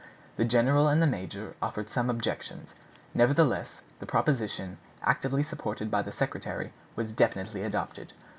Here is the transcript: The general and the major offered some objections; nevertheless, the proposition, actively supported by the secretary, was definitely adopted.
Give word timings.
The 0.35 0.45
general 0.45 0.87
and 0.87 0.99
the 0.99 1.05
major 1.05 1.53
offered 1.61 1.91
some 1.91 2.09
objections; 2.09 2.73
nevertheless, 3.13 3.81
the 3.99 4.07
proposition, 4.07 4.79
actively 5.03 5.43
supported 5.43 5.91
by 5.91 6.01
the 6.01 6.11
secretary, 6.11 6.73
was 6.95 7.13
definitely 7.13 7.61
adopted. 7.61 8.11